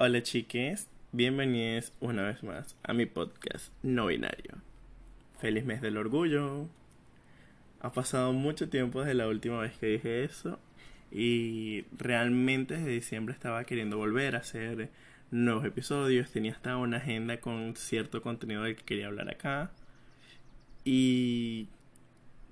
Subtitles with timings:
[0.00, 4.62] Hola chiques, bienvenidos una vez más a mi podcast no binario.
[5.40, 6.68] Feliz mes del orgullo.
[7.80, 10.60] Ha pasado mucho tiempo desde la última vez que dije eso
[11.10, 14.88] y realmente desde diciembre estaba queriendo volver a hacer
[15.32, 16.30] nuevos episodios.
[16.30, 19.72] Tenía hasta una agenda con cierto contenido del que quería hablar acá
[20.84, 21.66] y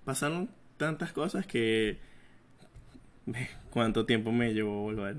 [0.05, 1.99] pasaron tantas cosas que
[3.71, 5.19] cuánto tiempo me llevó volver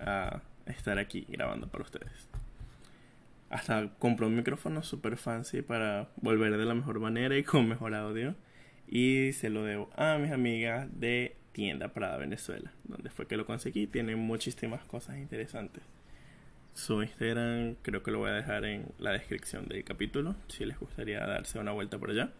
[0.00, 0.42] a
[0.72, 2.28] estar aquí grabando para ustedes.
[3.50, 7.94] Hasta compré un micrófono super fancy para volver de la mejor manera y con mejor
[7.94, 8.34] audio.
[8.86, 13.46] Y se lo debo a mis amigas de Tienda Prada Venezuela, donde fue que lo
[13.46, 13.86] conseguí.
[13.86, 15.82] Tienen muchísimas cosas interesantes.
[16.74, 20.78] Su Instagram creo que lo voy a dejar en la descripción del capítulo, si les
[20.78, 22.30] gustaría darse una vuelta por allá.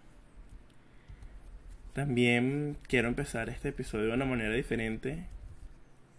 [1.92, 5.26] También quiero empezar este episodio de una manera diferente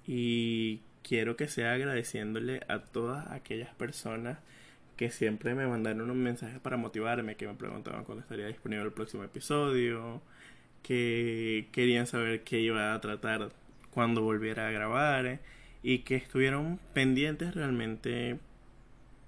[0.06, 4.40] y quiero que sea agradeciéndole a todas aquellas personas
[4.96, 8.92] que siempre me mandaron un mensaje para motivarme, que me preguntaban cuándo estaría disponible el
[8.92, 10.22] próximo episodio,
[10.84, 13.52] que querían saber qué iba a tratar
[13.92, 15.40] cuando volviera a grabar
[15.84, 18.40] y que estuvieron pendientes realmente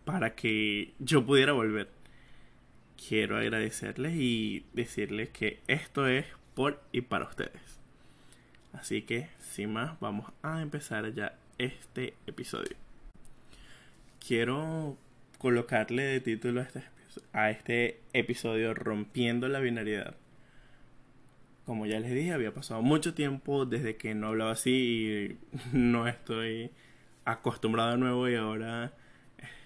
[0.05, 1.89] para que yo pudiera volver.
[3.07, 7.79] Quiero agradecerles y decirles que esto es por y para ustedes.
[8.73, 12.75] Así que, sin más, vamos a empezar ya este episodio.
[14.25, 14.97] Quiero
[15.37, 16.83] colocarle de título a este,
[17.49, 20.15] este episodio Rompiendo la binariedad.
[21.65, 25.37] Como ya les dije, había pasado mucho tiempo desde que no hablaba así y
[25.77, 26.71] no estoy
[27.25, 28.93] acostumbrado de nuevo y ahora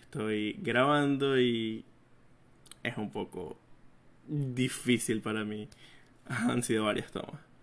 [0.04, 1.86] estoy grabando y
[2.84, 3.58] es un poco
[4.28, 5.70] difícil para mí.
[6.26, 7.55] Han sido varias tomas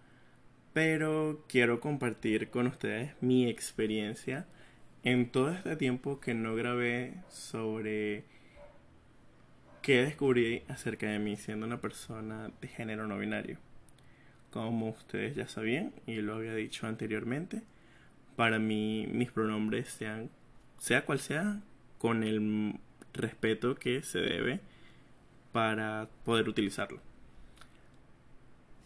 [0.72, 4.46] pero quiero compartir con ustedes mi experiencia
[5.02, 8.24] en todo este tiempo que no grabé sobre
[9.82, 13.58] qué descubrí acerca de mí siendo una persona de género no binario.
[14.50, 17.62] Como ustedes ya sabían y lo había dicho anteriormente,
[18.36, 20.30] para mí mis pronombres sean,
[20.78, 21.60] sea cual sea,
[21.98, 22.78] con el
[23.12, 24.60] respeto que se debe
[25.52, 27.11] para poder utilizarlo.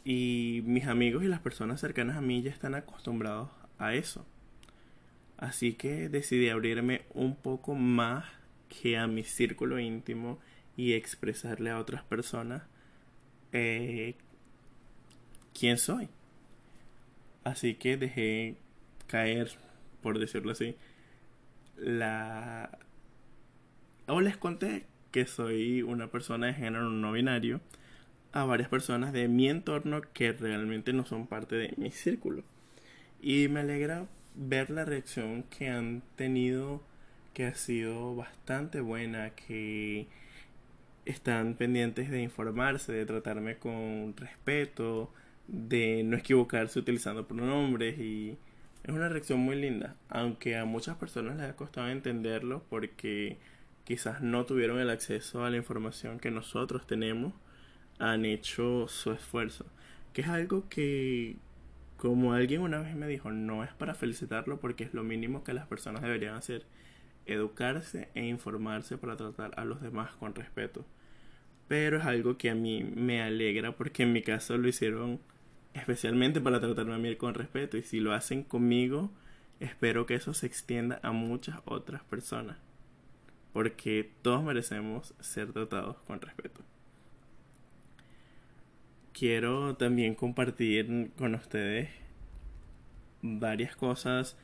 [0.08, 4.24] Y mis amigos y las personas cercanas a mí ya están acostumbrados a eso.
[5.36, 8.24] Así que decidí abrirme un poco más
[8.68, 10.38] que a mi círculo íntimo
[10.76, 12.62] y expresarle a otras personas
[13.50, 14.14] eh,
[15.58, 16.08] quién soy.
[17.42, 18.58] Así que dejé
[19.08, 19.58] caer,
[20.02, 20.76] por decirlo así,
[21.76, 22.78] la...
[24.06, 27.60] O les conté que soy una persona de género no binario
[28.36, 32.44] a varias personas de mi entorno que realmente no son parte de mi círculo.
[33.22, 36.82] Y me alegra ver la reacción que han tenido,
[37.32, 40.06] que ha sido bastante buena, que
[41.06, 45.10] están pendientes de informarse, de tratarme con respeto,
[45.48, 48.36] de no equivocarse utilizando pronombres y
[48.84, 53.38] es una reacción muy linda, aunque a muchas personas les ha costado entenderlo porque
[53.84, 57.32] quizás no tuvieron el acceso a la información que nosotros tenemos
[57.98, 59.66] han hecho su esfuerzo.
[60.12, 61.36] Que es algo que,
[61.96, 65.54] como alguien una vez me dijo, no es para felicitarlo porque es lo mínimo que
[65.54, 66.64] las personas deberían hacer.
[67.26, 70.84] Educarse e informarse para tratar a los demás con respeto.
[71.68, 75.20] Pero es algo que a mí me alegra porque en mi caso lo hicieron
[75.74, 77.76] especialmente para tratarme a mí con respeto.
[77.76, 79.10] Y si lo hacen conmigo,
[79.60, 82.58] espero que eso se extienda a muchas otras personas.
[83.52, 86.62] Porque todos merecemos ser tratados con respeto
[89.16, 91.88] quiero también compartir con ustedes
[93.22, 94.36] varias cosas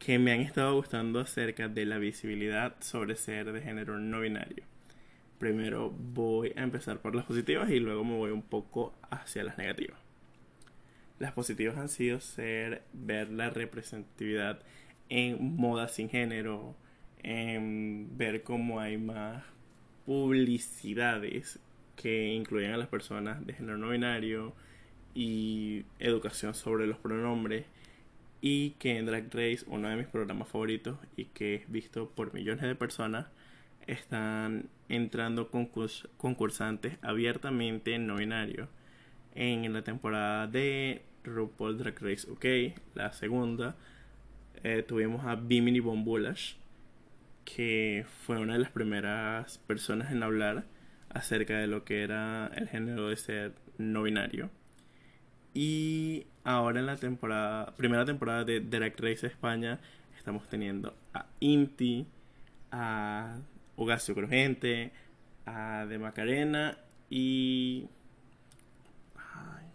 [0.00, 4.64] que me han estado gustando acerca de la visibilidad sobre ser de género no binario.
[5.38, 9.58] Primero voy a empezar por las positivas y luego me voy un poco hacia las
[9.58, 10.00] negativas.
[11.20, 14.58] Las positivas han sido ser ver la representatividad
[15.08, 16.74] en moda sin género,
[17.22, 19.44] en ver cómo hay más
[20.04, 21.60] publicidades
[21.96, 24.54] que incluyen a las personas de género no binario
[25.14, 27.64] y educación sobre los pronombres
[28.40, 32.34] y que en Drag Race, uno de mis programas favoritos y que es visto por
[32.34, 33.26] millones de personas,
[33.86, 38.68] están entrando concursantes abiertamente no binarios.
[39.34, 43.76] En la temporada de RuPaul Drag Race UK, la segunda,
[44.62, 46.54] eh, tuvimos a Bimini Bombulash,
[47.44, 50.64] que fue una de las primeras personas en hablar
[51.16, 54.50] acerca de lo que era el género de ser no binario.
[55.54, 59.80] Y ahora en la temporada, primera temporada de Drag Race España,
[60.16, 62.06] estamos teniendo a Inti,
[62.70, 63.38] a
[63.76, 64.92] Hogacio Crujiente,
[65.46, 66.76] a De Macarena
[67.08, 67.88] y...
[69.16, 69.66] Ay,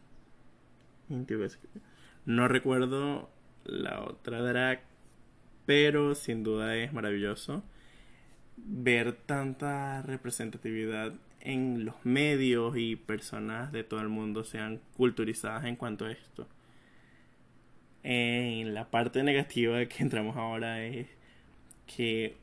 [2.26, 3.32] no recuerdo
[3.66, 4.82] la otra drag,
[5.66, 7.64] pero sin duda es maravilloso
[8.66, 15.76] ver tanta representatividad en los medios y personas de todo el mundo sean culturizadas en
[15.76, 16.48] cuanto a esto.
[18.04, 21.08] En la parte negativa que entramos ahora es
[21.86, 22.36] que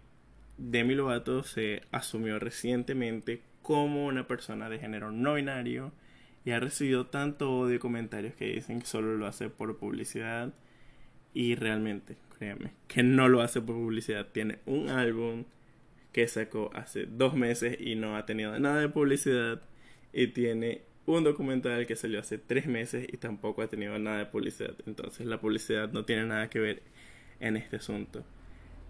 [0.57, 5.93] Demi Lovato se asumió recientemente como una persona de género no binario
[6.45, 10.53] y ha recibido tanto odio y comentarios que dicen que solo lo hace por publicidad
[11.35, 14.27] y realmente, créanme, que no lo hace por publicidad.
[14.33, 15.45] Tiene un álbum
[16.13, 19.63] que sacó hace dos meses y no ha tenido nada de publicidad
[20.13, 24.27] y tiene un documental que salió hace tres meses y tampoco ha tenido nada de
[24.27, 24.75] publicidad.
[24.87, 26.83] Entonces la publicidad no tiene nada que ver
[27.41, 28.25] en este asunto.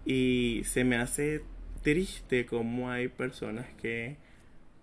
[0.05, 1.43] Y se me hace
[1.81, 4.17] triste como hay personas que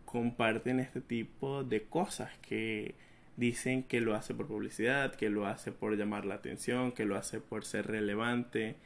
[0.05, 2.95] comparten este tipo de cosas que
[3.37, 7.17] dicen que lo hace por publicidad, que lo hace por llamar la atención, que lo
[7.17, 8.77] hace por ser relevante.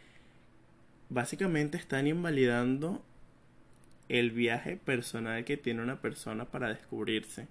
[1.08, 3.04] Básicamente están invalidando
[4.10, 7.46] el viaje personal que tiene una persona para descubrirse.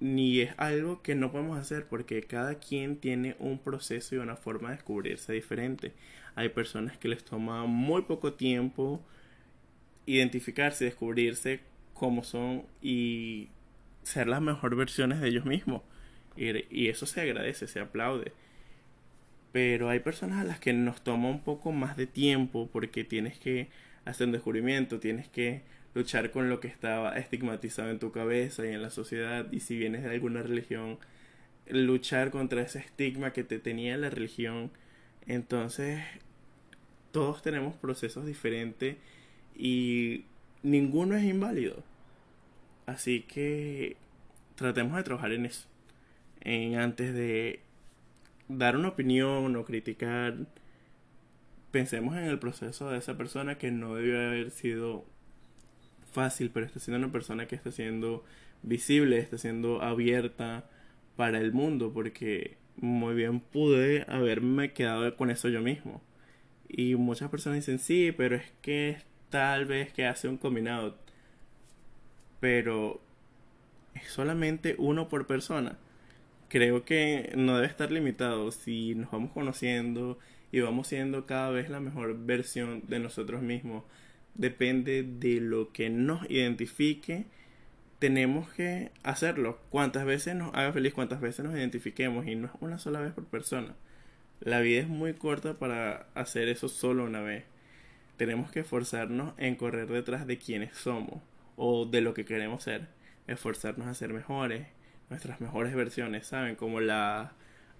[0.00, 4.36] Ni es algo que no podemos hacer porque cada quien tiene un proceso y una
[4.36, 5.92] forma de descubrirse diferente.
[6.34, 9.02] Hay personas que les toma muy poco tiempo
[10.06, 11.60] identificarse, descubrirse
[11.92, 13.48] cómo son y
[14.04, 15.82] ser las mejores versiones de ellos mismos.
[16.36, 18.32] Y, eso se agradece, se aplaude.
[19.52, 23.38] Pero hay personas a las que nos toma un poco más de tiempo porque tienes
[23.38, 23.68] que
[24.04, 25.62] hacer un descubrimiento, tienes que
[25.94, 29.46] luchar con lo que estaba estigmatizado en tu cabeza y en la sociedad.
[29.52, 30.98] Y si vienes de alguna religión,
[31.68, 34.70] luchar contra ese estigma que te tenía la religión.
[35.26, 36.02] Entonces,
[37.12, 38.96] todos tenemos procesos diferentes
[39.56, 40.24] y
[40.62, 41.82] ninguno es inválido.
[42.86, 43.96] Así que
[44.56, 45.66] tratemos de trabajar en eso.
[46.40, 47.60] En antes de
[48.48, 50.36] dar una opinión o criticar,
[51.74, 55.04] pensemos en el proceso de esa persona que no debió haber sido
[56.12, 58.24] fácil, pero está siendo una persona que está siendo
[58.62, 60.70] visible, está siendo abierta
[61.16, 66.00] para el mundo, porque muy bien pude haberme quedado con eso yo mismo.
[66.68, 68.98] Y muchas personas dicen, sí, pero es que
[69.28, 70.96] tal vez que hace un combinado.
[72.38, 73.00] Pero
[73.96, 75.76] es solamente uno por persona.
[76.48, 78.50] Creo que no debe estar limitado.
[78.52, 80.18] Si nos vamos conociendo
[80.52, 83.84] y vamos siendo cada vez la mejor versión de nosotros mismos,
[84.34, 87.26] depende de lo que nos identifique.
[87.98, 89.58] Tenemos que hacerlo.
[89.70, 92.26] Cuantas veces nos haga feliz, cuantas veces nos identifiquemos.
[92.26, 93.74] Y no es una sola vez por persona.
[94.40, 97.44] La vida es muy corta para hacer eso solo una vez
[98.16, 101.20] tenemos que esforzarnos en correr detrás de quienes somos
[101.56, 102.88] o de lo que queremos ser,
[103.26, 104.66] esforzarnos a ser mejores,
[105.10, 106.56] nuestras mejores versiones, ¿saben?
[106.56, 107.30] Como las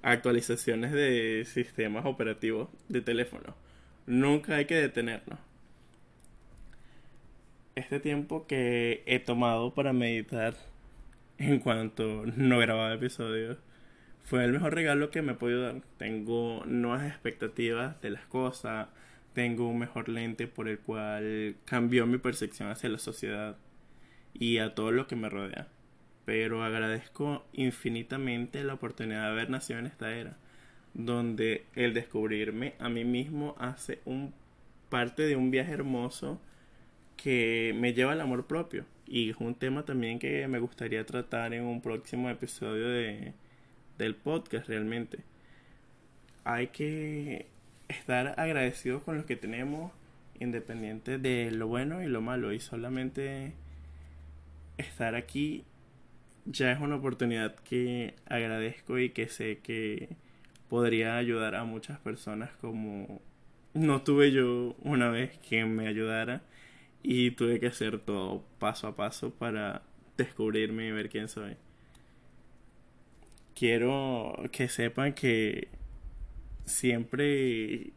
[0.02, 3.54] actualizaciones de sistemas operativos de teléfono.
[4.06, 5.38] Nunca hay que detenernos.
[7.74, 10.54] Este tiempo que he tomado para meditar
[11.38, 13.58] en cuanto no grababa episodios
[14.24, 15.82] fue el mejor regalo que me he podido dar.
[15.98, 18.88] Tengo nuevas expectativas de las cosas,
[19.32, 23.56] tengo un mejor lente por el cual cambió mi percepción hacia la sociedad
[24.32, 25.68] y a todo lo que me rodea.
[26.24, 30.36] Pero agradezco infinitamente la oportunidad de haber nacido en esta era,
[30.94, 34.32] donde el descubrirme a mí mismo hace un
[34.88, 36.40] parte de un viaje hermoso
[37.16, 38.84] que me lleva al amor propio.
[39.06, 43.32] Y es un tema también que me gustaría tratar en un próximo episodio de,
[43.98, 45.18] del podcast realmente.
[46.44, 47.46] Hay que
[47.88, 49.92] estar agradecidos con lo que tenemos,
[50.40, 52.52] independiente de lo bueno y lo malo.
[52.52, 53.52] Y solamente
[54.78, 55.64] estar aquí
[56.46, 60.08] ya es una oportunidad que agradezco y que sé que
[60.68, 63.20] podría ayudar a muchas personas como
[63.74, 66.42] no tuve yo una vez quien me ayudara
[67.02, 69.82] y tuve que hacer todo paso a paso para
[70.16, 71.56] descubrirme y ver quién soy.
[73.54, 75.68] Quiero que sepan que
[76.64, 77.92] siempre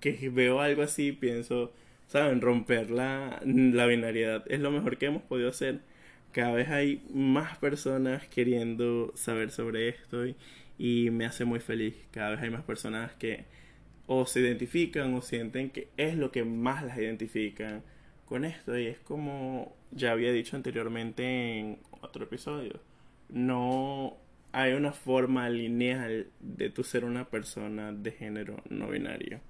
[0.00, 1.72] que veo algo así pienso,
[2.06, 2.40] ¿saben?
[2.40, 5.80] Romper la, la binariedad es lo mejor que hemos podido hacer.
[6.36, 10.26] Cada vez hay más personas queriendo saber sobre esto
[10.76, 11.94] y, me hace muy feliz.
[12.10, 13.46] Cada vez hay más personas que
[14.06, 17.82] o se identifican o sienten que es lo que más las identifican
[18.26, 22.80] con esto y es como ya había dicho anteriormente en otro episodio
[23.30, 24.18] no
[24.52, 29.40] hay una forma lineal de tu ser una persona de género no binario.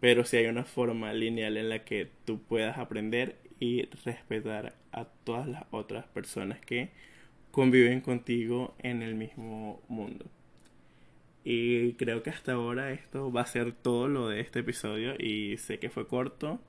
[0.00, 5.04] pero si hay una forma lineal en la que tú puedas aprender y respetar a
[5.04, 6.90] todas las otras personas que
[7.52, 10.24] conviven contigo en el mismo mundo.
[11.44, 15.58] Y creo que hasta ahora esto va a ser todo lo de este episodio y
[15.58, 16.60] sé que fue corto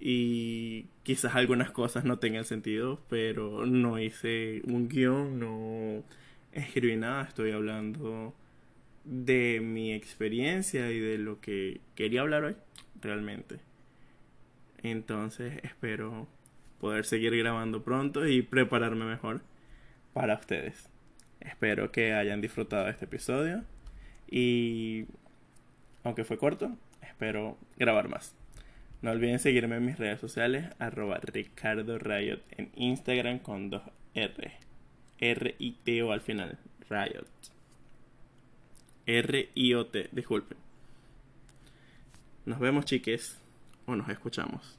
[0.00, 6.04] y quizás algunas cosas no tengan sentido, pero no hice un guion, no
[6.52, 8.34] escribí nada, estoy hablando
[9.04, 12.56] de mi experiencia y de lo que quería hablar hoy,
[13.02, 13.67] realmente.
[14.82, 16.26] Entonces espero
[16.80, 19.40] poder seguir grabando pronto y prepararme mejor
[20.12, 20.88] para ustedes.
[21.40, 23.64] Espero que hayan disfrutado de este episodio
[24.30, 25.06] y
[26.04, 28.34] aunque fue corto, espero grabar más.
[29.00, 31.98] No olviden seguirme en mis redes sociales, arroba Ricardo
[32.50, 33.82] en Instagram con dos
[34.14, 34.52] R.
[35.20, 36.58] R-I-T-O al final,
[36.88, 37.26] Riot.
[39.06, 40.58] R-I-O-T, disculpen.
[42.44, 43.38] Nos vemos chiques,
[43.88, 44.78] o nos escuchamos.